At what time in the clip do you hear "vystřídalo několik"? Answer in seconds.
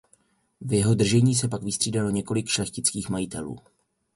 1.63-2.47